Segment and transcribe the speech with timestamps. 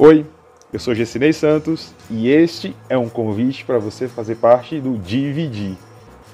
[0.00, 0.24] Oi,
[0.72, 5.76] eu sou Gessinei Santos e este é um convite para você fazer parte do Dividir.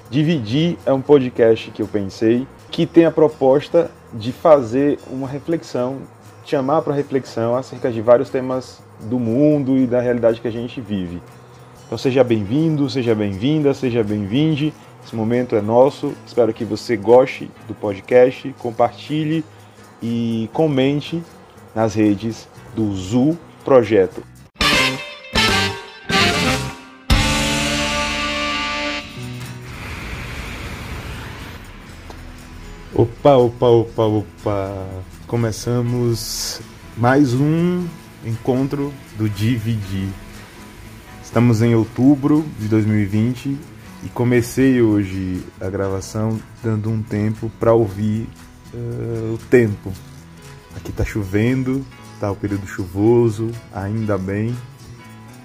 [0.07, 6.01] Dividir é um podcast que eu pensei que tem a proposta de fazer uma reflexão,
[6.45, 10.79] chamar para reflexão acerca de vários temas do mundo e da realidade que a gente
[10.79, 11.19] vive.
[11.87, 14.71] Então seja bem-vindo, seja bem-vinda, seja bem-vinde.
[15.03, 16.13] Esse momento é nosso.
[16.23, 19.43] Espero que você goste do podcast, compartilhe
[20.03, 21.19] e comente
[21.73, 23.35] nas redes do ZU
[23.65, 24.21] projeto.
[32.93, 34.87] Opa, opa, opa, opa!
[35.27, 36.61] Começamos
[36.95, 37.85] mais um
[38.23, 40.07] encontro do DVD.
[41.23, 43.57] Estamos em outubro de 2020
[44.03, 48.29] e comecei hoje a gravação dando um tempo para ouvir
[48.73, 49.91] uh, o tempo.
[50.75, 51.83] Aqui está chovendo,
[52.15, 54.55] está o período chuvoso, ainda bem.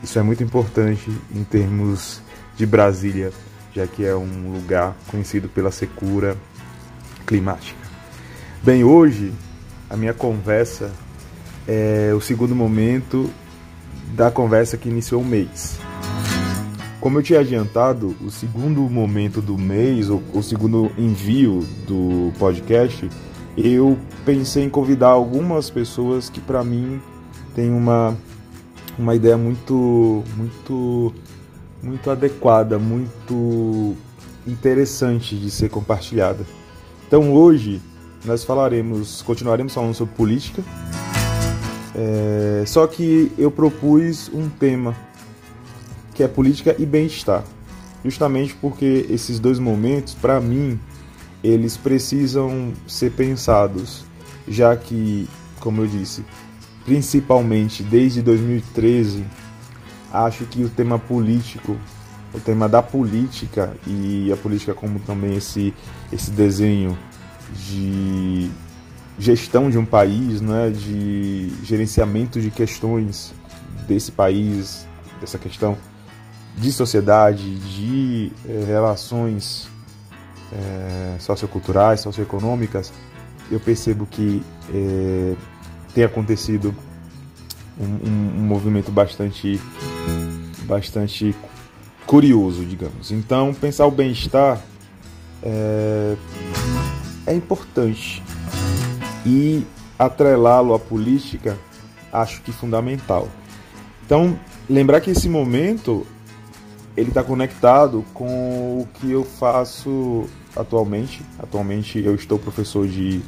[0.02, 2.22] Isso é muito importante em termos
[2.56, 3.32] de Brasília,
[3.74, 6.36] já que é um lugar conhecido pela secura
[7.26, 7.78] climática.
[8.62, 9.32] Bem, hoje
[9.90, 10.90] a minha conversa
[11.66, 13.30] é o segundo momento
[14.14, 15.78] da conversa que iniciou o mês.
[17.00, 23.08] Como eu tinha adiantado, o segundo momento do mês, ou o segundo envio do podcast,
[23.56, 27.00] eu pensei em convidar algumas pessoas que para mim
[27.54, 28.16] tem uma
[28.98, 31.14] uma ideia muito muito
[31.82, 33.96] muito adequada, muito
[34.46, 36.44] interessante de ser compartilhada.
[37.06, 37.80] Então hoje
[38.24, 40.62] nós falaremos, continuaremos falando sobre política,
[41.94, 44.94] é, só que eu propus um tema
[46.14, 47.42] que é política e bem-estar,
[48.04, 50.78] justamente porque esses dois momentos, para mim,
[51.42, 54.04] eles precisam ser pensados,
[54.46, 55.28] já que,
[55.58, 56.24] como eu disse,
[56.84, 59.24] principalmente desde 2013,
[60.12, 61.76] acho que o tema político,
[62.34, 65.74] o tema da política e a política como também esse,
[66.12, 66.96] esse desenho
[67.68, 68.50] de
[69.18, 73.34] gestão de um país, né, de gerenciamento de questões
[73.86, 74.86] desse país,
[75.20, 75.76] dessa questão
[76.56, 79.68] de sociedade, de eh, relações
[80.52, 82.92] é, socioculturais, socioeconômicas,
[83.50, 85.34] eu percebo que é,
[85.94, 86.74] tem acontecido
[87.78, 89.60] um, um, um, movimento bastante,
[90.64, 91.34] bastante
[92.06, 93.10] curioso, digamos.
[93.10, 94.60] Então, pensar o bem-estar
[95.42, 96.16] é,
[97.26, 98.22] é importante
[99.24, 99.64] e
[99.98, 101.58] atrelá-lo à política
[102.12, 103.28] acho que fundamental.
[104.04, 104.38] Então,
[104.68, 106.06] lembrar que esse momento
[106.96, 111.22] ele está conectado com o que eu faço atualmente.
[111.38, 113.22] Atualmente eu estou professor de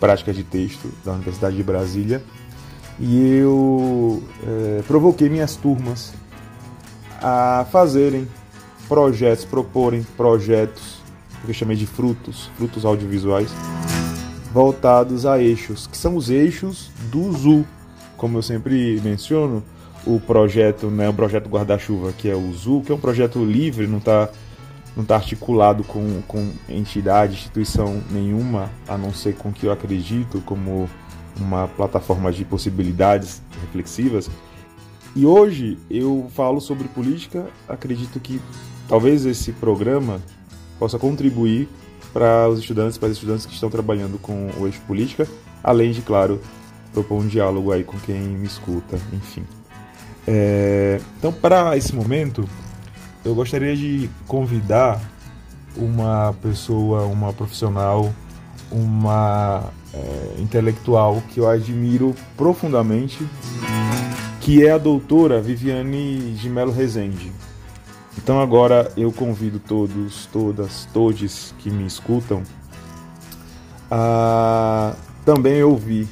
[0.00, 2.22] prática de texto da Universidade de Brasília
[2.98, 6.12] e eu é, provoquei minhas turmas
[7.20, 8.28] a fazerem
[8.88, 11.02] projetos, proporem projetos
[11.44, 13.50] que eu chamei de frutos, frutos audiovisuais,
[14.52, 17.64] voltados a eixos, que são os eixos do ZU.
[18.16, 19.62] Como eu sempre menciono,
[20.06, 23.86] o projeto, né, o projeto Guarda-Chuva, que é o ZU, que é um projeto livre,
[23.86, 24.28] não está
[24.96, 30.40] não está articulado com, com entidade, instituição nenhuma, a não ser com que eu acredito
[30.42, 30.88] como
[31.36, 34.30] uma plataforma de possibilidades reflexivas.
[35.16, 38.40] E hoje eu falo sobre política, acredito que
[38.88, 40.20] talvez esse programa
[40.78, 41.68] possa contribuir
[42.12, 45.26] para os estudantes, para os estudantes que estão trabalhando com o eixo política,
[45.62, 46.40] além de, claro,
[46.92, 49.44] propor um diálogo aí com quem me escuta, enfim.
[50.26, 52.48] É, então, para esse momento,
[53.24, 55.00] eu gostaria de convidar
[55.76, 58.12] uma pessoa, uma profissional,
[58.70, 63.26] uma é, intelectual que eu admiro profundamente,
[64.40, 67.32] que é a doutora Viviane de Melo Rezende.
[68.16, 72.42] Então agora eu convido todos, todas, todes que me escutam
[73.90, 74.94] a
[75.24, 76.08] também ouvir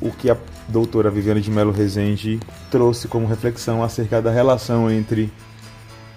[0.00, 0.36] o que a
[0.68, 2.40] doutora Viviane de Melo Rezende
[2.70, 5.32] trouxe como reflexão acerca da relação entre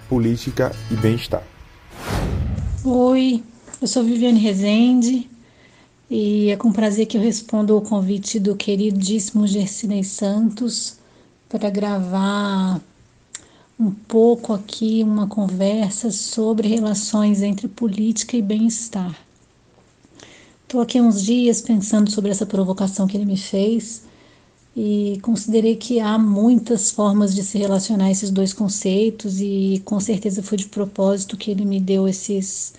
[0.08, 1.42] política e bem-estar.
[2.84, 3.42] Oi,
[3.80, 5.30] eu sou Viviane Rezende
[6.10, 10.98] e é com prazer que eu respondo ao convite do queridíssimo Gercinei Santos
[11.48, 12.80] para gravar
[13.78, 19.14] um pouco aqui uma conversa sobre relações entre política e bem-estar.
[20.62, 24.02] Estou aqui uns dias pensando sobre essa provocação que ele me fez
[24.76, 30.42] e considerei que há muitas formas de se relacionar esses dois conceitos e com certeza
[30.42, 32.72] foi de propósito que ele me deu esses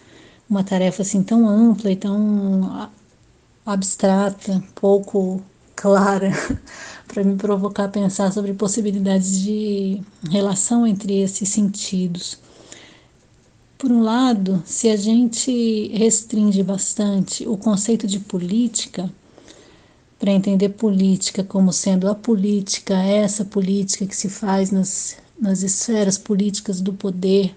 [0.50, 2.90] uma tarefa assim tão ampla e tão
[3.66, 5.42] abstrata, pouco
[5.76, 6.32] clara
[7.08, 12.38] para me provocar a pensar sobre possibilidades de relação entre esses sentidos.
[13.78, 19.12] Por um lado, se a gente restringe bastante o conceito de política,
[20.22, 26.16] para entender política como sendo a política, essa política que se faz nas, nas esferas
[26.16, 27.56] políticas do poder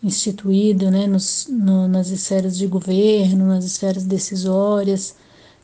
[0.00, 5.16] instituído, né, nos, no, nas esferas de governo, nas esferas decisórias.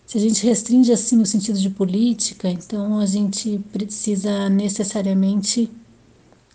[0.05, 5.71] Se a gente restringe assim o sentido de política, então a gente precisa necessariamente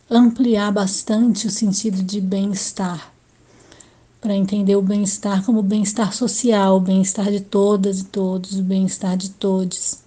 [0.10, 3.11] ampliar bastante o sentido de bem-estar
[4.22, 9.18] para entender o bem-estar como bem-estar social, o bem-estar de todas e todos, o bem-estar
[9.18, 9.98] de todos.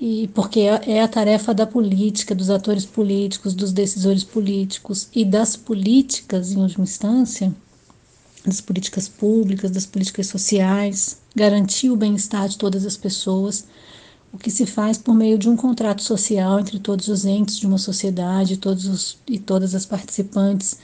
[0.00, 5.22] E porque é, é a tarefa da política, dos atores políticos, dos decisores políticos e
[5.22, 7.54] das políticas, em última instância,
[8.46, 13.66] das políticas públicas, das políticas sociais, garantir o bem-estar de todas as pessoas,
[14.32, 17.66] o que se faz por meio de um contrato social entre todos os entes de
[17.66, 20.78] uma sociedade todos os, e todas as participantes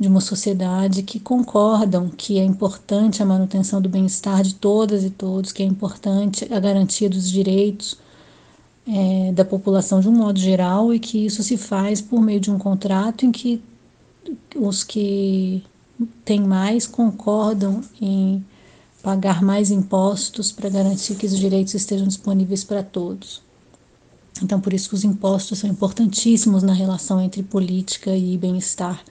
[0.00, 5.10] de uma sociedade que concordam que é importante a manutenção do bem-estar de todas e
[5.10, 7.98] todos, que é importante a garantia dos direitos
[8.88, 12.50] é, da população de um modo geral e que isso se faz por meio de
[12.50, 13.62] um contrato em que
[14.56, 15.62] os que
[16.24, 18.42] têm mais concordam em
[19.02, 23.42] pagar mais impostos para garantir que os direitos estejam disponíveis para todos.
[24.42, 29.04] Então, por isso que os impostos são importantíssimos na relação entre política e bem-estar.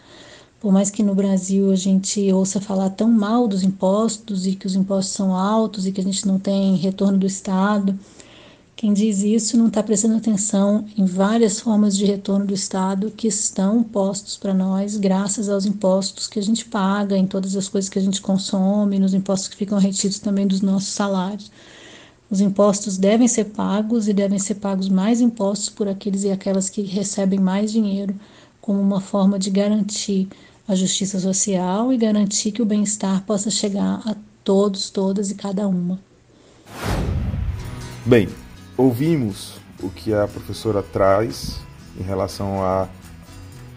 [0.59, 4.67] Por mais que no Brasil a gente ouça falar tão mal dos impostos e que
[4.67, 7.97] os impostos são altos e que a gente não tem retorno do Estado,
[8.75, 13.27] quem diz isso não está prestando atenção em várias formas de retorno do Estado que
[13.27, 17.89] estão postos para nós, graças aos impostos que a gente paga, em todas as coisas
[17.89, 21.51] que a gente consome, nos impostos que ficam retidos também dos nossos salários.
[22.29, 26.69] Os impostos devem ser pagos e devem ser pagos mais impostos por aqueles e aquelas
[26.69, 28.13] que recebem mais dinheiro,
[28.61, 30.29] como uma forma de garantir
[30.69, 35.67] a justiça social e garantir que o bem-estar possa chegar a todos, todas e cada
[35.67, 35.99] uma.
[38.05, 38.29] Bem,
[38.77, 41.59] ouvimos o que a professora traz
[41.99, 42.87] em relação a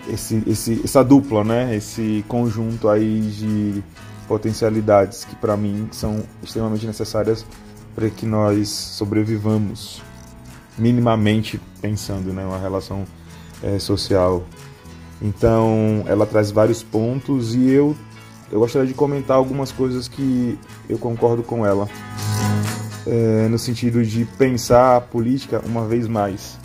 [0.07, 1.75] esse, esse, essa dupla, né?
[1.75, 3.83] Esse conjunto aí de
[4.29, 7.47] potencialidades que para mim são extremamente necessárias
[7.95, 10.03] para que nós sobrevivamos
[10.77, 13.05] minimamente pensando, né, uma relação
[13.63, 14.45] é, social
[15.23, 17.97] então, ela traz vários pontos e eu
[18.53, 21.89] eu gostaria de comentar algumas coisas que eu concordo com ela,
[23.07, 26.59] é, no sentido de pensar a política uma vez mais,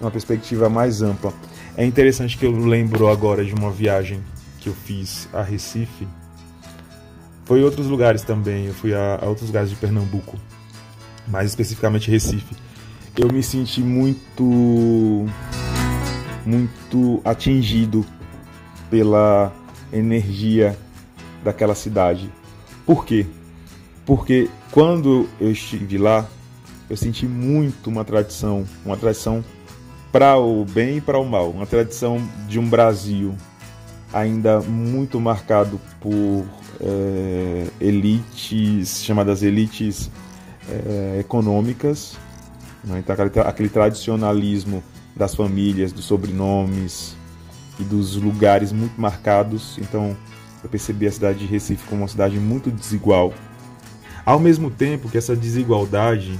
[0.00, 1.34] uma perspectiva mais ampla.
[1.76, 4.22] É interessante que eu lembro agora de uma viagem
[4.60, 6.06] que eu fiz a Recife.
[7.44, 10.38] Foi em outros lugares também, eu fui a, a outros lugares de Pernambuco,
[11.26, 12.54] mais especificamente Recife.
[13.18, 15.26] Eu me senti muito
[16.44, 18.04] muito atingido
[18.90, 19.52] pela
[19.92, 20.78] energia
[21.42, 22.30] daquela cidade.
[22.86, 23.26] Por quê?
[24.04, 26.26] Porque quando eu estive lá,
[26.88, 29.44] eu senti muito uma tradição, uma tradição
[30.12, 33.34] para o bem e para o mal, uma tradição de um Brasil
[34.12, 36.44] ainda muito marcado por
[36.80, 40.08] é, elites, chamadas elites
[40.68, 42.16] é, econômicas,
[42.84, 43.00] né?
[43.00, 44.84] então aquele, aquele tradicionalismo
[45.16, 47.16] das famílias, dos sobrenomes
[47.78, 49.78] e dos lugares muito marcados.
[49.78, 50.16] Então
[50.62, 53.32] eu percebi a cidade de Recife como uma cidade muito desigual.
[54.24, 56.38] Ao mesmo tempo que essa desigualdade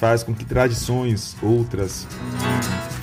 [0.00, 2.06] faz com que tradições outras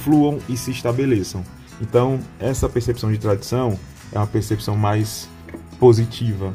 [0.04, 1.44] fluam e se estabeleçam.
[1.82, 3.78] Então, essa percepção de tradição
[4.12, 5.28] é uma percepção mais
[5.80, 6.54] positiva.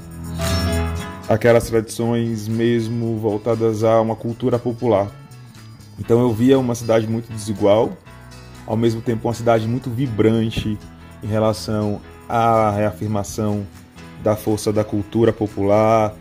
[1.29, 5.11] Aquelas tradições mesmo voltadas a uma cultura popular.
[5.99, 7.97] Então eu via uma cidade muito desigual,
[8.67, 10.79] ao mesmo tempo uma cidade muito vibrante
[11.23, 13.67] em relação à reafirmação
[14.23, 16.15] da força da cultura popular,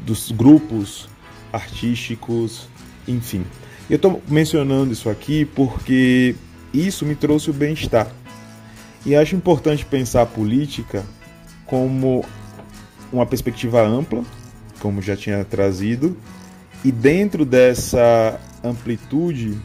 [0.00, 1.08] dos grupos
[1.52, 2.68] artísticos,
[3.06, 3.44] enfim.
[3.88, 6.34] Eu estou mencionando isso aqui porque
[6.72, 8.08] isso me trouxe o bem-estar.
[9.04, 11.04] E acho importante pensar a política
[11.66, 12.24] como
[13.12, 14.22] uma perspectiva ampla,
[14.80, 16.16] como já tinha trazido,
[16.84, 19.58] e dentro dessa amplitude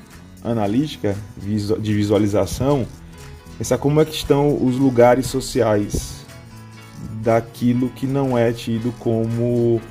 [0.44, 2.88] analítica de visualização,
[3.58, 6.26] pensar como é que estão os lugares sociais
[7.22, 9.82] daquilo que não é tido como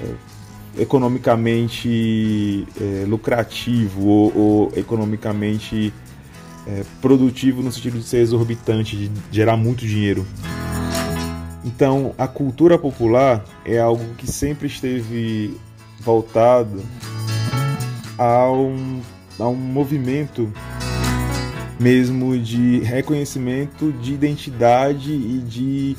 [0.00, 5.92] é, economicamente é, lucrativo ou, ou economicamente
[6.66, 10.26] é, produtivo no sentido de ser exorbitante, de gerar muito dinheiro.
[11.64, 15.56] Então, a cultura popular é algo que sempre esteve
[16.00, 16.82] voltado
[18.18, 19.00] a um,
[19.38, 20.52] a um movimento
[21.78, 25.96] mesmo de reconhecimento de identidade e de,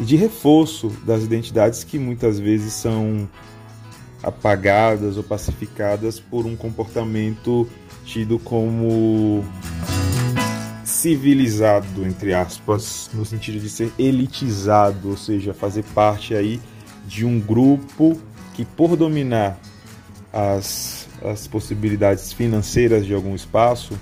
[0.00, 3.28] de reforço das identidades que muitas vezes são
[4.22, 7.66] apagadas ou pacificadas por um comportamento
[8.04, 9.44] tido como
[10.84, 16.60] civilizado, entre aspas, no sentido de ser elitizado, ou seja, fazer parte aí
[17.06, 18.20] de um grupo
[18.54, 19.58] que por dominar
[20.32, 23.98] as, as possibilidades financeiras de algum espaço,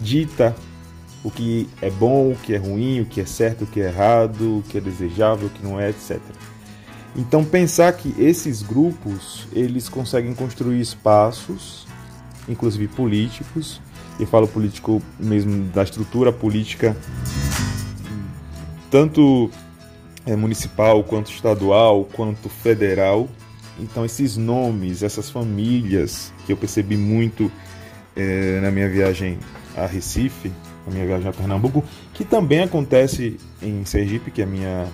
[0.00, 0.54] dita
[1.22, 3.86] o que é bom, o que é ruim, o que é certo, o que é
[3.86, 6.18] errado, o que é desejável, o que não é, etc.
[7.16, 11.86] Então pensar que esses grupos, eles conseguem construir espaços,
[12.48, 13.80] inclusive políticos,
[14.18, 16.96] eu falo político mesmo da estrutura política,
[18.90, 19.50] tanto
[20.26, 23.28] é, municipal, quanto estadual, quanto federal.
[23.78, 27.50] Então esses nomes, essas famílias que eu percebi muito
[28.16, 29.38] é, na minha viagem
[29.76, 30.52] a Recife,
[30.86, 34.86] a minha viagem a Pernambuco, que também acontece em Sergipe, que é minha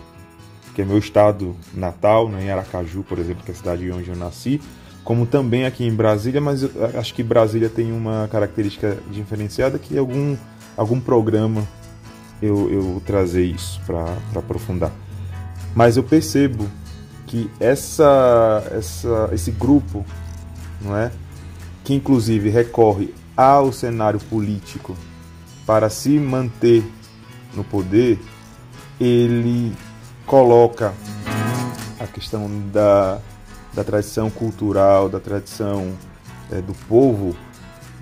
[0.75, 4.09] que é meu estado natal, né, em Aracaju, por exemplo, que é a cidade onde
[4.09, 4.61] eu nasci,
[5.03, 6.63] como também aqui em Brasília, mas
[6.97, 10.37] acho que Brasília tem uma característica diferenciada que algum
[10.77, 11.67] algum programa
[12.41, 14.93] eu, eu trazer isso para aprofundar.
[15.75, 16.67] Mas eu percebo
[17.31, 20.05] que essa, essa, esse grupo,
[20.81, 21.13] não é,
[21.85, 24.97] que inclusive recorre ao cenário político
[25.65, 26.85] para se manter
[27.55, 28.19] no poder,
[29.01, 29.73] ele
[30.27, 30.93] coloca
[32.01, 33.21] a questão da,
[33.73, 35.93] da tradição cultural, da tradição
[36.51, 37.37] é, do povo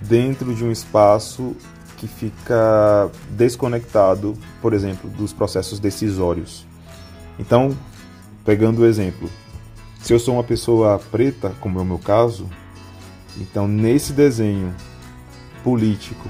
[0.00, 1.54] dentro de um espaço
[1.98, 6.66] que fica desconectado, por exemplo, dos processos decisórios.
[7.38, 7.76] Então,
[8.48, 9.28] pegando o exemplo,
[10.00, 12.48] se eu sou uma pessoa preta, como é o meu caso,
[13.38, 14.74] então nesse desenho
[15.62, 16.26] político,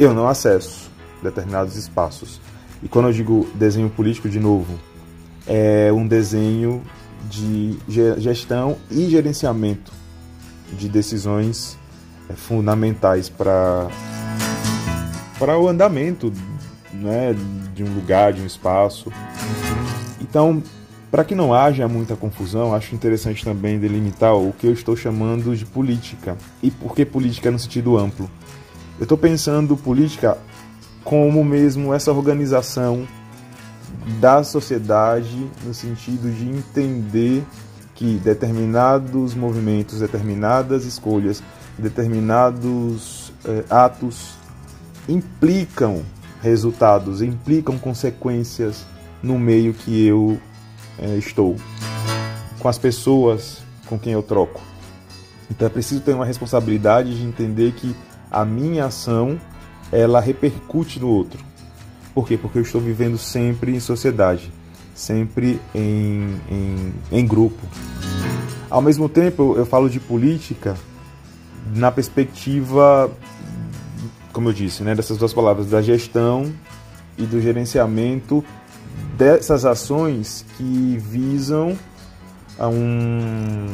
[0.00, 0.90] eu não acesso
[1.22, 2.40] determinados espaços.
[2.82, 4.72] E quando eu digo desenho político, de novo,
[5.46, 6.82] é um desenho
[7.28, 7.78] de
[8.16, 9.92] gestão e gerenciamento
[10.72, 11.78] de decisões
[12.30, 13.86] é, fundamentais para
[15.38, 16.32] para o andamento
[16.90, 17.36] né,
[17.74, 19.12] de um lugar, de um espaço.
[20.18, 20.62] Então,
[21.16, 25.56] para que não haja muita confusão, acho interessante também delimitar o que eu estou chamando
[25.56, 26.36] de política.
[26.62, 28.30] E por que política no sentido amplo?
[28.98, 30.36] Eu estou pensando política
[31.02, 33.08] como mesmo essa organização
[34.20, 37.42] da sociedade no sentido de entender
[37.94, 41.42] que determinados movimentos, determinadas escolhas,
[41.78, 44.34] determinados eh, atos
[45.08, 46.02] implicam
[46.42, 48.84] resultados, implicam consequências
[49.22, 50.38] no meio que eu
[50.98, 51.56] é, estou,
[52.58, 54.60] com as pessoas com quem eu troco.
[55.50, 57.94] Então é preciso ter uma responsabilidade de entender que
[58.30, 59.38] a minha ação
[59.92, 61.44] ela repercute no outro.
[62.14, 62.36] Por quê?
[62.36, 64.50] Porque eu estou vivendo sempre em sociedade,
[64.94, 67.60] sempre em, em, em grupo.
[68.68, 70.76] Ao mesmo tempo, eu falo de política
[71.74, 73.10] na perspectiva,
[74.32, 76.52] como eu disse, né, dessas duas palavras, da gestão
[77.16, 78.44] e do gerenciamento
[79.16, 81.76] dessas ações que visam
[82.58, 83.66] a, um,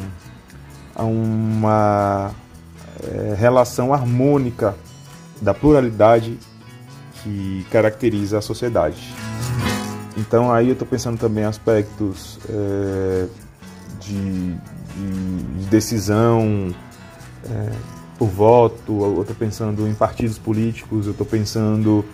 [0.94, 2.30] a uma
[3.02, 4.74] é, relação harmônica
[5.40, 6.38] da pluralidade
[7.22, 9.12] que caracteriza a sociedade.
[10.16, 13.26] Então aí eu estou pensando também em aspectos é,
[14.00, 16.74] de, de, decisão
[17.44, 17.72] é,
[18.18, 22.04] por voto, eu estou pensando em partidos políticos, eu estou pensando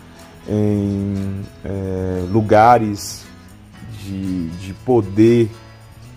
[0.49, 3.25] em é, lugares
[4.03, 5.51] de, de poder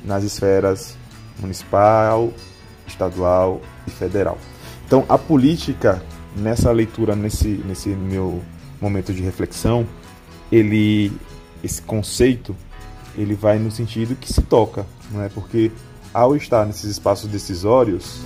[0.04, 0.96] nas esferas
[1.40, 2.32] municipal,
[2.88, 4.38] estadual e federal.
[4.86, 6.02] Então, a política,
[6.36, 8.42] nessa leitura, nesse, nesse meu
[8.80, 9.86] momento de reflexão,
[10.52, 11.12] ele,
[11.64, 12.56] esse conceito,
[13.18, 15.30] ele vai no sentido que se toca, não é?
[15.30, 15.72] Porque
[16.14, 18.22] ao estar nesses espaços decisórios,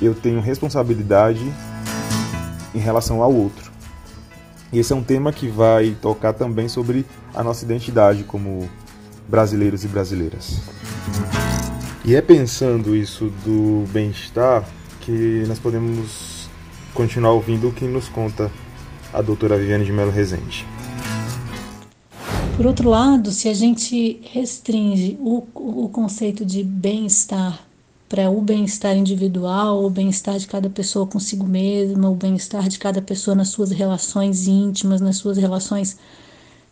[0.00, 1.52] eu tenho responsabilidade
[2.74, 3.65] em relação ao outro.
[4.72, 8.68] E esse é um tema que vai tocar também sobre a nossa identidade como
[9.28, 10.60] brasileiros e brasileiras.
[12.04, 14.64] E é pensando isso do bem-estar
[15.00, 16.48] que nós podemos
[16.94, 18.50] continuar ouvindo o que nos conta
[19.12, 20.66] a doutora Viviane de Mello Rezende.
[22.56, 27.65] Por outro lado, se a gente restringe o, o conceito de bem-estar
[28.08, 33.02] para o bem-estar individual, o bem-estar de cada pessoa consigo mesma, o bem-estar de cada
[33.02, 35.96] pessoa nas suas relações íntimas, nas suas relações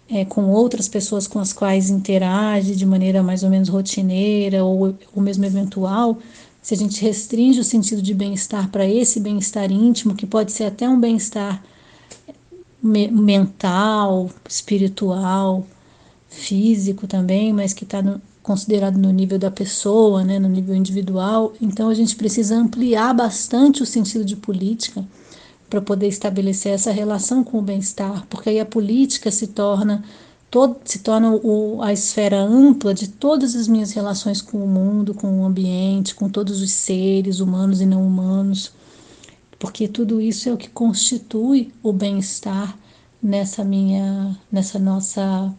[0.09, 4.97] é, com outras pessoas com as quais interage de maneira mais ou menos rotineira ou,
[5.15, 6.19] ou mesmo eventual,
[6.63, 10.65] se a gente restringe o sentido de bem-estar para esse bem-estar íntimo, que pode ser
[10.65, 11.63] até um bem-estar
[12.83, 15.67] mental, espiritual,
[16.29, 18.03] físico também, mas que está
[18.45, 21.55] considerado no nível da pessoa, né, no nível individual.
[21.61, 25.03] Então a gente precisa ampliar bastante o sentido de política
[25.69, 30.05] para poder estabelecer essa relação com o bem-estar, porque aí a política se torna
[30.51, 35.15] todo, se torna o, a esfera ampla de todas as minhas relações com o mundo,
[35.15, 38.73] com o ambiente, com todos os seres humanos e não humanos,
[39.59, 42.79] porque tudo isso é o que constitui o bem-estar
[43.23, 45.51] nessa minha, nessa nossa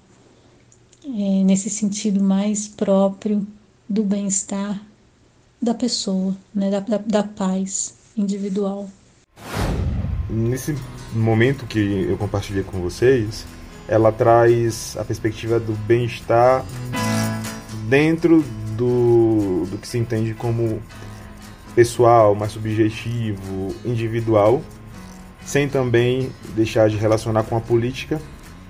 [1.05, 3.45] é, nesse sentido mais próprio
[3.87, 4.81] do bem-estar
[5.61, 8.89] da pessoa, né, da, da, da paz individual.
[10.29, 10.75] Nesse
[11.13, 13.45] momento que eu compartilhei com vocês,
[13.87, 16.65] ela traz a perspectiva do bem-estar
[17.87, 18.43] dentro
[18.75, 20.81] do, do que se entende como
[21.75, 24.61] pessoal, mais subjetivo, individual,
[25.45, 28.19] sem também deixar de relacionar com a política,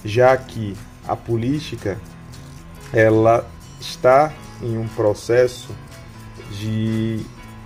[0.04, 0.76] já que
[1.08, 1.98] a política
[2.96, 3.46] ela
[3.78, 5.76] está em um processo
[6.50, 7.20] de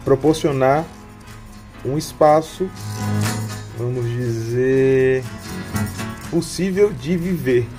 [0.03, 0.83] proporcionar
[1.85, 2.67] um espaço,
[3.77, 5.23] vamos dizer,
[6.31, 7.69] possível de viver,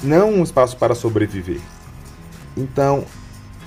[0.00, 1.60] não um espaço para sobreviver.
[2.56, 3.04] Então,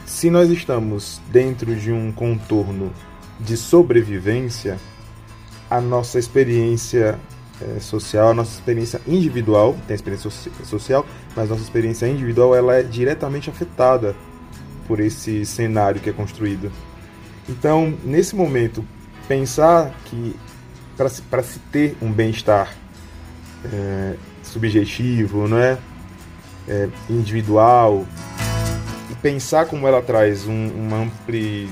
[0.06, 2.94] se nós estamos dentro de um contorno
[3.42, 4.80] de sobrevivência,
[5.70, 7.20] a nossa experiência
[7.62, 10.30] é, social, a nossa experiência individual, tem experiência
[10.63, 14.15] social, mas nossa experiência individual ela é diretamente afetada
[14.88, 16.72] por esse cenário que é construído.
[17.48, 18.86] Então, nesse momento,
[19.27, 20.36] pensar que
[20.98, 22.74] para se, se ter um bem-estar
[23.72, 25.78] é, subjetivo, não é?
[26.67, 26.89] é?
[27.10, 28.06] individual,
[29.10, 31.69] e pensar como ela traz um, uma, ampli,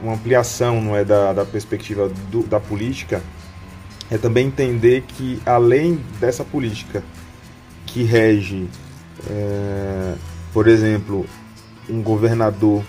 [0.00, 3.22] uma ampliação não é, da, da perspectiva do, da política,
[4.12, 7.02] é também entender que além dessa política
[7.86, 8.68] que rege,
[9.26, 10.14] é,
[10.52, 11.24] por exemplo,
[11.88, 12.84] um governador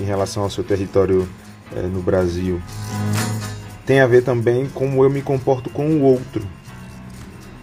[0.00, 1.28] em relação ao seu território
[1.74, 2.62] é, no Brasil,
[3.84, 6.46] tem a ver também como eu me comporto com o outro.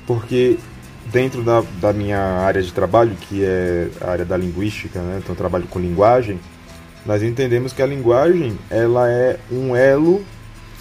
[0.05, 0.59] Porque
[1.05, 5.33] dentro da, da minha área de trabalho, que é a área da linguística, né, então
[5.33, 6.37] eu trabalho com linguagem,
[7.05, 10.21] nós entendemos que a linguagem ela é um elo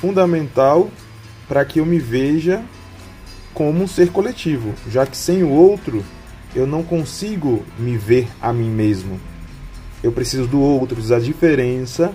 [0.01, 0.91] fundamental
[1.49, 2.63] para que eu me veja
[3.53, 6.05] como um ser coletivo, já que sem o outro
[6.55, 9.21] eu não consigo me ver a mim mesmo.
[10.03, 12.13] Eu preciso do outro, da diferença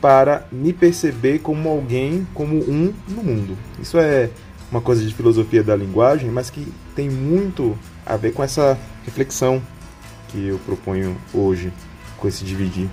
[0.00, 3.56] para me perceber como alguém, como um no mundo.
[3.80, 4.28] Isso é
[4.70, 9.62] uma coisa de filosofia da linguagem, mas que tem muito a ver com essa reflexão
[10.28, 11.72] que eu proponho hoje,
[12.16, 12.88] com esse dividir.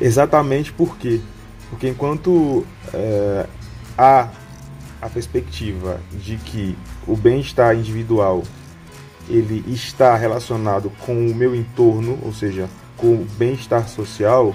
[0.00, 1.20] Exatamente por quê?
[1.70, 3.46] Porque enquanto é,
[4.00, 4.30] há
[5.02, 6.74] a perspectiva de que
[7.06, 8.42] o bem-estar individual
[9.28, 14.54] ele está relacionado com o meu entorno, ou seja, com o bem-estar social,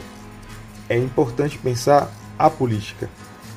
[0.89, 3.07] é importante pensar a política,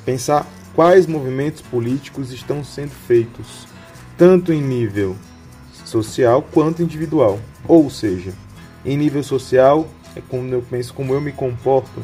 [0.04, 3.66] pensar quais movimentos políticos estão sendo feitos,
[4.18, 5.16] tanto em nível
[5.86, 7.40] social quanto individual.
[7.66, 8.34] Ou seja,
[8.84, 12.02] em nível social é como eu penso como eu me comporto,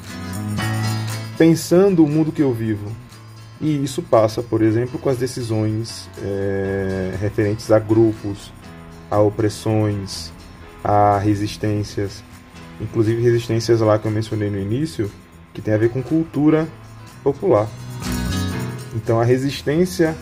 [1.36, 2.90] pensando o mundo que eu vivo,
[3.60, 8.52] e isso passa, por exemplo, com as decisões é, referentes a grupos,
[9.10, 10.32] a opressões,
[10.82, 12.22] a resistências,
[12.80, 15.10] inclusive resistências lá que eu mencionei no início,
[15.52, 16.68] que tem a ver com cultura
[17.22, 17.68] popular.
[18.94, 20.14] Então a resistência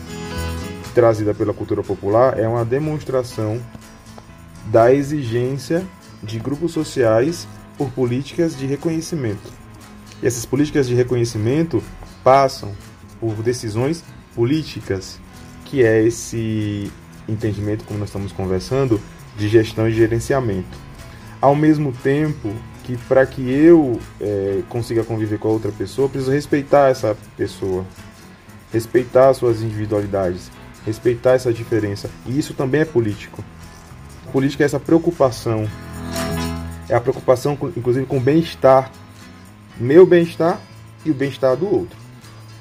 [0.93, 3.59] trazida pela cultura popular é uma demonstração
[4.65, 5.83] da exigência
[6.21, 9.51] de grupos sociais por políticas de reconhecimento.
[10.21, 11.83] E essas políticas de reconhecimento
[12.23, 12.71] passam
[13.23, 14.03] por decisões
[14.35, 15.17] políticas,
[15.63, 16.91] que é esse
[17.27, 18.99] entendimento, como nós estamos conversando,
[19.37, 20.77] de gestão e gerenciamento.
[21.39, 26.33] Ao mesmo tempo que, para que eu é, consiga conviver com a outra pessoa, preciso
[26.33, 27.85] respeitar essa pessoa,
[28.73, 30.51] respeitar suas individualidades,
[30.85, 32.09] respeitar essa diferença.
[32.25, 33.41] E isso também é político.
[34.33, 35.65] Política é essa preocupação,
[36.89, 38.91] é a preocupação, inclusive, com o bem-estar,
[39.77, 40.59] meu bem-estar
[41.05, 42.02] e o bem-estar do outro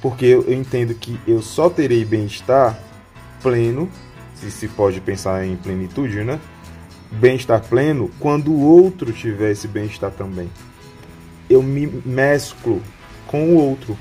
[0.02, 2.76] porque eu, eu entendo que eu só terei bem-estar
[3.40, 3.88] pleno,
[4.34, 6.40] se se pode pensar em plenitude, né?
[7.12, 10.50] Bem-estar pleno quando o outro tiver esse bem-estar também.
[11.48, 12.82] Eu me mesclo
[13.28, 13.96] com o outro.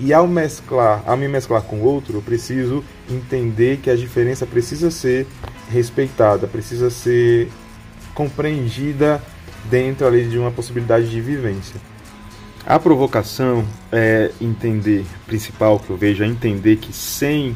[0.00, 4.44] E ao mesclar, ao me mesclar com o outro, eu preciso entender que a diferença
[4.44, 5.24] precisa ser
[5.70, 7.48] respeitada, precisa ser
[8.12, 9.22] compreendida
[9.70, 11.80] dentro ali de uma possibilidade de vivência.
[12.66, 17.54] A provocação é entender, principal que eu vejo, é entender que sem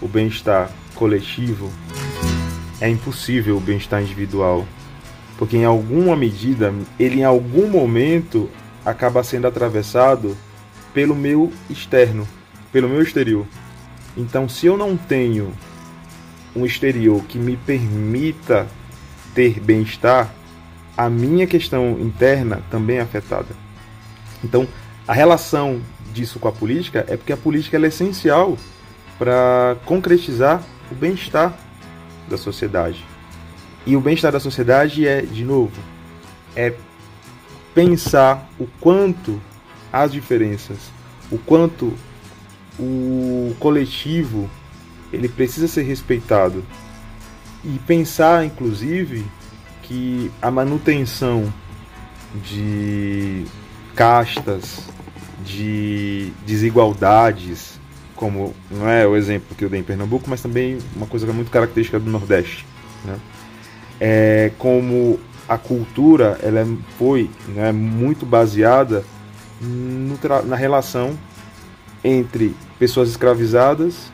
[0.00, 1.68] o bem-estar coletivo
[2.80, 4.64] é impossível o bem-estar individual.
[5.36, 8.48] Porque em alguma medida, ele em algum momento
[8.84, 10.36] acaba sendo atravessado
[10.94, 12.26] pelo meu externo,
[12.70, 13.44] pelo meu exterior.
[14.16, 15.52] Então, se eu não tenho
[16.54, 18.64] um exterior que me permita
[19.34, 20.32] ter bem-estar,
[20.96, 23.65] a minha questão interna também é afetada.
[24.46, 24.66] Então,
[25.08, 25.82] a relação
[26.14, 28.56] disso com a política é porque a política é essencial
[29.18, 31.52] para concretizar o bem-estar
[32.28, 33.04] da sociedade.
[33.84, 35.80] E o bem-estar da sociedade é, de novo,
[36.54, 36.72] é
[37.74, 39.40] pensar o quanto
[39.92, 40.78] as diferenças,
[41.30, 41.92] o quanto
[42.78, 44.48] o coletivo
[45.12, 46.64] ele precisa ser respeitado
[47.64, 49.24] e pensar inclusive
[49.82, 51.52] que a manutenção
[52.44, 53.44] de
[53.96, 54.86] castas,
[55.46, 57.80] de desigualdades,
[58.14, 61.32] como não é o exemplo que eu dei em Pernambuco, mas também uma coisa que
[61.32, 62.66] é muito característica do Nordeste,
[63.04, 63.16] né?
[63.98, 66.66] É como a cultura ela é,
[66.98, 69.04] foi né, muito baseada
[70.44, 71.16] na relação
[72.04, 74.10] entre pessoas escravizadas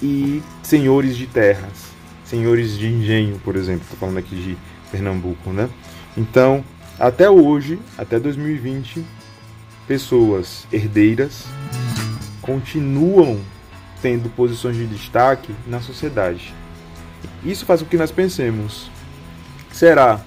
[0.00, 1.88] e senhores de terras,
[2.24, 4.56] senhores de engenho, por exemplo, estou falando aqui de
[4.90, 5.68] Pernambuco, né?
[6.16, 6.64] Então,
[6.98, 9.04] até hoje, até 2020,
[9.88, 11.46] pessoas herdeiras
[12.42, 13.40] continuam
[14.02, 16.54] tendo posições de destaque na sociedade.
[17.42, 18.90] Isso faz com que nós pensemos:
[19.72, 20.20] será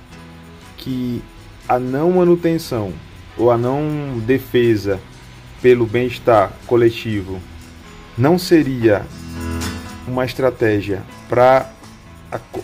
[0.78, 1.22] que
[1.70, 2.92] a não manutenção
[3.38, 5.00] ou a não defesa
[5.62, 7.40] pelo bem-estar coletivo
[8.18, 9.06] não seria
[10.08, 11.72] uma estratégia para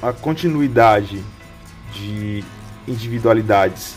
[0.02, 1.24] a, continuidade
[1.94, 2.44] de
[2.88, 3.96] individualidades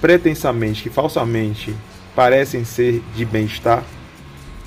[0.00, 1.74] pretensamente, que falsamente
[2.14, 3.84] parecem ser de bem-estar,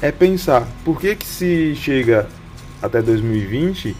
[0.02, 2.28] é pensar por que, que se chega
[2.82, 3.96] até 2020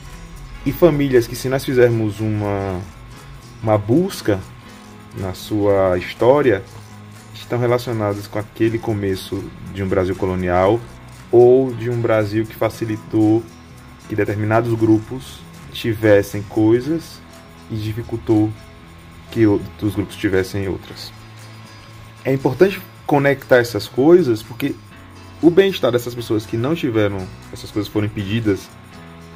[0.66, 2.82] e famílias que se nós fizermos uma,
[3.62, 4.40] uma busca
[5.18, 6.64] na sua história
[7.34, 10.80] estão relacionadas com aquele começo de um Brasil colonial
[11.32, 13.44] ou de um Brasil que facilitou
[14.08, 15.40] que determinados grupos
[15.72, 17.20] tivessem coisas
[17.70, 18.52] e dificultou
[19.32, 21.12] que outros grupos tivessem outras.
[22.24, 24.76] É importante conectar essas coisas porque
[25.42, 27.18] o bem-estar dessas pessoas que não tiveram,
[27.52, 28.70] essas coisas foram impedidas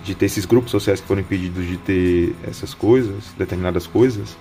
[0.03, 4.37] de ter esses grupos sociais que foram impedidos de ter essas coisas, determinadas coisas,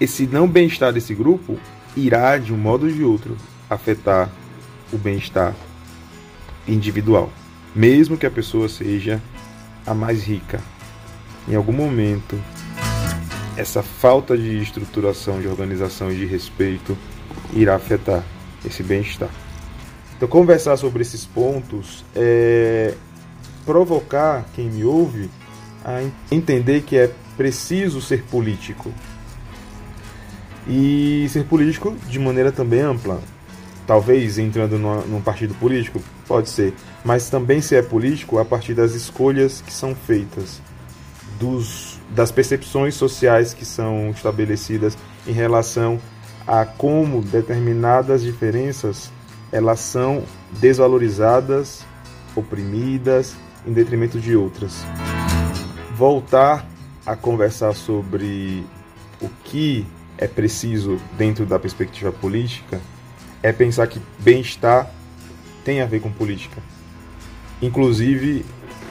[0.00, 1.58] esse não bem-estar desse grupo
[1.96, 3.36] irá, de um modo ou de outro,
[3.68, 4.30] afetar
[4.92, 5.54] o bem-estar
[6.66, 7.32] individual,
[7.74, 9.20] mesmo que a pessoa seja
[9.84, 10.60] a mais rica.
[11.48, 12.40] Em algum momento,
[13.56, 16.96] essa falta de estruturação, de organização e de respeito
[17.54, 18.22] irá afetar
[18.64, 19.30] esse bem-estar.
[20.16, 22.94] Então, conversar sobre esses pontos é
[23.64, 25.30] provocar quem me ouve
[25.84, 28.92] a entender que é preciso ser político.
[30.66, 33.20] E ser político de maneira também ampla.
[33.86, 36.72] Talvez entrando num partido político, pode ser.
[37.04, 40.60] Mas também ser é político a partir das escolhas que são feitas,
[41.38, 46.00] dos, das percepções sociais que são estabelecidas em relação
[46.46, 49.10] a como determinadas diferenças
[49.52, 50.24] elas são
[50.58, 51.84] desvalorizadas,
[52.34, 54.84] oprimidas em detrimento de outras.
[55.96, 56.66] Voltar
[57.06, 58.66] a conversar sobre
[59.22, 59.86] o que
[60.18, 62.80] é preciso dentro da perspectiva política
[63.42, 64.90] é pensar que bem-estar
[65.64, 66.60] tem a ver com política.
[67.62, 68.44] Inclusive,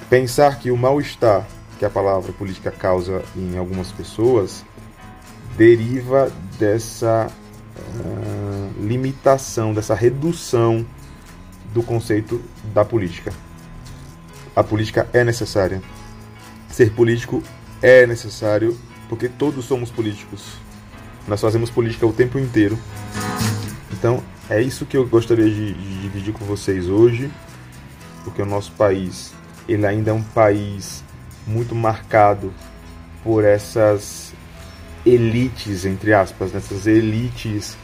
[0.10, 1.46] pensar que o mal-estar
[1.78, 4.63] que a palavra política causa em algumas pessoas
[5.58, 7.28] deriva dessa
[8.00, 10.86] uh, limitação, dessa redução
[11.74, 12.41] do conceito
[12.74, 13.34] da política.
[14.56, 15.82] A política é necessária.
[16.69, 17.41] Ser político
[17.82, 18.78] é necessário
[19.10, 20.58] porque todos somos políticos.
[21.28, 22.78] Nós fazemos política o tempo inteiro.
[23.91, 27.32] Então, é isso que eu gostaria de, de dividir com vocês hoje,
[28.24, 29.34] porque o nosso país,
[29.67, 31.04] ele ainda é um país
[31.48, 32.54] muito marcado
[33.24, 34.33] por essas
[35.06, 37.78] elites, entre aspas, nessas elites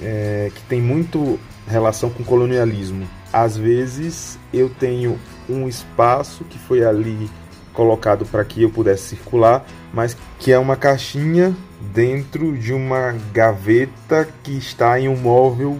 [0.00, 3.08] é, que tem muito relação com colonialismo.
[3.32, 5.18] Às vezes eu tenho
[5.48, 7.30] um espaço que foi ali
[7.72, 14.28] colocado para que eu pudesse circular, mas que é uma caixinha dentro de uma gaveta
[14.42, 15.78] que está em um móvel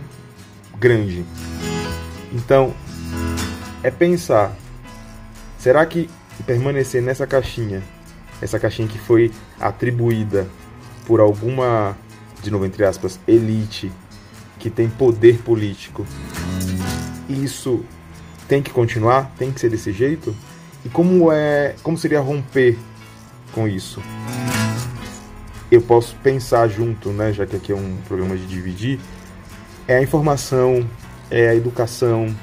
[0.79, 1.25] grande.
[2.33, 2.73] Então,
[3.83, 4.55] é pensar:
[5.59, 6.09] será que
[6.47, 7.83] permanecer nessa caixinha,
[8.41, 10.47] essa caixinha que foi atribuída
[11.09, 11.97] por alguma,
[12.43, 13.91] de novo entre aspas, elite,
[14.59, 16.07] que tem poder político.
[17.27, 17.83] Isso
[18.47, 19.33] tem que continuar?
[19.39, 20.37] Tem que ser desse jeito?
[20.85, 22.79] E como é, como seria romper
[23.53, 24.03] com isso?
[25.71, 29.01] Eu posso pensar junto, né, já que aqui é um programa de dividir,
[29.87, 30.87] é a informação,
[31.31, 32.35] é a educação,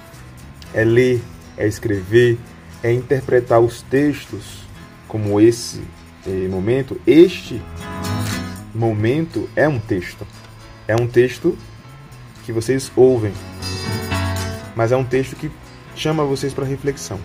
[0.74, 1.22] é ler,
[1.56, 2.40] é escrever,
[2.82, 4.66] é interpretar os textos
[5.08, 5.84] como esse
[6.26, 7.00] eh, momento.
[7.06, 7.62] Este
[8.76, 10.28] momento é um texto.
[10.88, 11.58] É um texto
[12.46, 13.34] que vocês ouvem,
[14.76, 15.50] mas é um texto que
[15.96, 17.20] chama vocês para reflexão.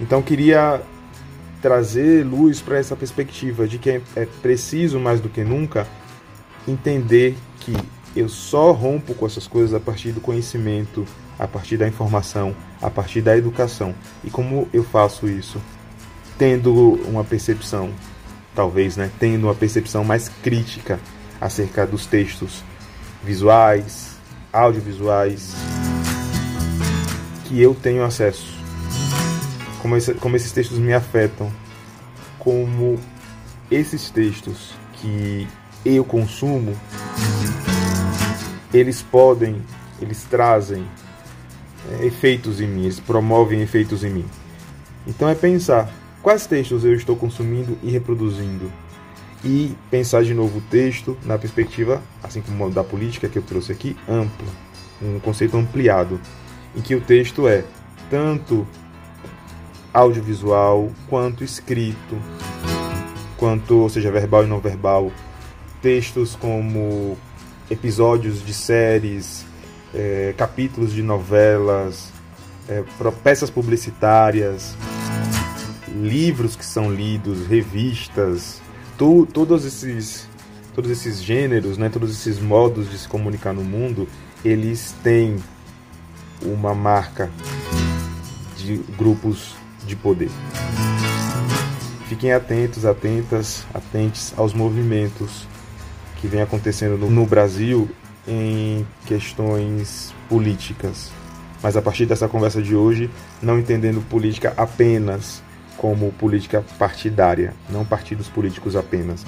[0.00, 0.80] Então queria
[1.60, 5.86] trazer luz para essa perspectiva de que é, é preciso mais do que nunca
[6.66, 7.74] entender que
[8.16, 11.04] eu só rompo com essas coisas a partir do conhecimento,
[11.38, 13.94] a partir da informação, a partir da educação.
[14.22, 15.60] E como eu faço isso?
[16.38, 16.72] Tendo
[17.08, 17.90] uma percepção,
[18.54, 19.10] talvez, né?
[19.18, 21.00] Tendo uma percepção mais crítica
[21.40, 22.62] acerca dos textos
[23.22, 24.16] visuais,
[24.52, 25.54] audiovisuais
[27.44, 28.54] que eu tenho acesso.
[29.82, 31.52] Como, esse, como esses textos me afetam,
[32.38, 32.98] como
[33.70, 35.46] esses textos que
[35.84, 36.74] eu consumo,
[38.72, 39.62] eles podem,
[40.00, 40.86] eles trazem
[41.90, 44.24] é, efeitos em mim, eles promovem efeitos em mim.
[45.06, 45.92] Então é pensar
[46.24, 48.72] quais textos eu estou consumindo e reproduzindo.
[49.44, 53.70] E pensar de novo o texto na perspectiva, assim como da política que eu trouxe
[53.70, 54.48] aqui, ampla,
[55.02, 56.18] um conceito ampliado,
[56.74, 57.62] em que o texto é
[58.08, 58.66] tanto
[59.92, 62.18] audiovisual quanto escrito,
[63.36, 65.12] quanto, ou seja, verbal e não verbal,
[65.82, 67.18] textos como
[67.70, 69.44] episódios de séries,
[69.94, 72.10] é, capítulos de novelas,
[72.66, 72.82] é,
[73.22, 74.74] peças publicitárias,
[75.94, 78.60] livros que são lidos, revistas,
[78.98, 80.28] tu, todos esses
[80.74, 84.08] todos esses gêneros, né, todos esses modos de se comunicar no mundo,
[84.44, 85.36] eles têm
[86.42, 87.30] uma marca
[88.56, 89.54] de grupos
[89.86, 90.30] de poder.
[92.08, 95.46] Fiquem atentos, atentas, atentes aos movimentos
[96.20, 97.88] que vem acontecendo no Brasil
[98.26, 101.12] em questões políticas.
[101.62, 105.42] Mas a partir dessa conversa de hoje, não entendendo política apenas
[105.76, 109.24] como política partidária, não partidos políticos apenas.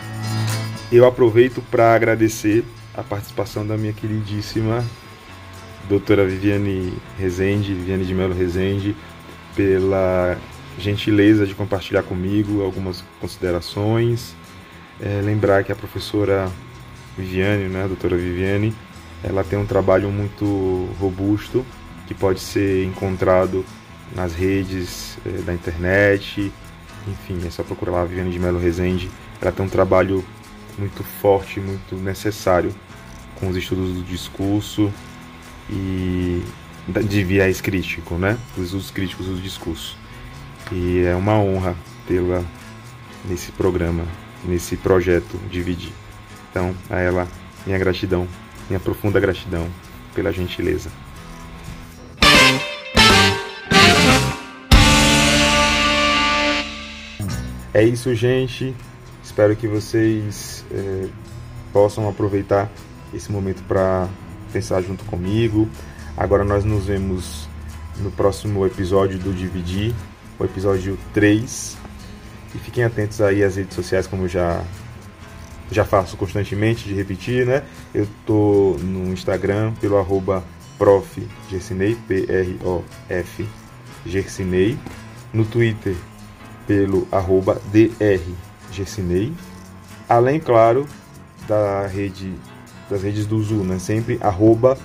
[0.90, 4.84] Eu aproveito para agradecer a participação da minha queridíssima
[5.88, 8.96] doutora Viviane Rezende, Viviane de Melo Rezende,
[9.54, 10.36] pela
[10.78, 14.34] gentileza de compartilhar comigo algumas considerações.
[15.00, 16.50] É, lembrar que a professora
[17.16, 18.74] Viviane, né, a doutora Viviane,
[19.22, 21.64] ela tem um trabalho muito robusto
[22.06, 23.64] que pode ser encontrado
[24.14, 26.52] nas redes é, da internet,
[27.06, 29.10] enfim, é só procurar lá a Viviane de Melo Rezende.
[29.40, 30.24] Ela tem um trabalho
[30.78, 32.74] muito forte, muito necessário
[33.36, 34.92] com os estudos do discurso
[35.70, 36.42] e
[36.88, 38.38] de viés crítico, né?
[38.56, 39.96] Os usos críticos do discurso.
[40.72, 42.42] E é uma honra tê-la
[43.24, 44.04] nesse programa,
[44.44, 45.92] nesse projeto Dividir.
[46.50, 47.28] Então, a ela,
[47.66, 48.26] minha gratidão,
[48.68, 49.68] minha profunda gratidão
[50.14, 50.90] pela gentileza.
[57.76, 58.74] É isso, gente.
[59.22, 61.08] Espero que vocês é,
[61.74, 62.72] possam aproveitar
[63.12, 64.08] esse momento para
[64.50, 65.68] pensar junto comigo.
[66.16, 67.46] Agora nós nos vemos
[67.98, 69.94] no próximo episódio do Dividir,
[70.38, 71.76] o episódio 3.
[72.54, 74.64] E fiquem atentos aí às redes sociais, como já
[75.70, 77.62] já faço constantemente de repetir, né?
[77.94, 80.42] Eu tô no Instagram pelo arroba
[80.78, 81.28] prof.
[81.50, 83.46] Gersinei, P-R-O-F,
[84.06, 84.78] Gersinei.
[85.30, 85.94] No Twitter
[86.66, 88.20] pelo arroba dr.
[88.72, 89.32] Gersinei.
[90.08, 90.86] Além, claro,
[91.48, 92.34] da rede,
[92.88, 93.78] das redes do Zu, né?
[93.78, 94.76] Sempre arroba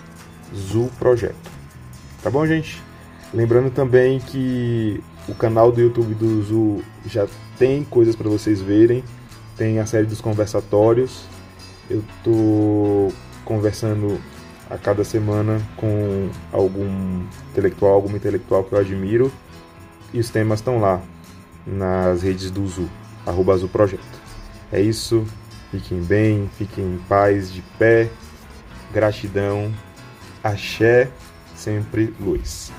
[0.54, 1.36] Zu Projeto.
[2.24, 2.82] Tá bom, gente?
[3.34, 9.04] Lembrando também que o canal do YouTube do Zu já tem coisas para vocês verem
[9.62, 11.26] tem a série dos conversatórios.
[11.88, 13.14] Eu tô
[13.46, 14.20] conversando
[14.68, 19.32] a cada semana com algum intelectual, alguma intelectual que eu admiro.
[20.12, 21.00] E os temas estão lá
[21.66, 22.90] nas redes do Zu,
[23.26, 24.22] arroba Zu Projeto.
[24.72, 25.26] É isso.
[25.72, 28.10] Fiquem bem, fiquem em paz, de pé.
[28.94, 29.72] Gratidão.
[30.44, 31.10] Axé,
[31.56, 32.72] sempre luz.